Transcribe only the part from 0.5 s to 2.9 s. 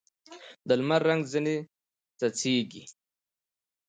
د لمر رنګ ځیني څڅېږي